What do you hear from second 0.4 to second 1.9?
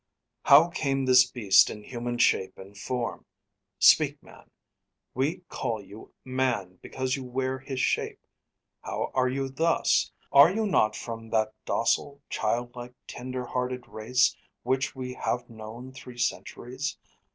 How came this beast in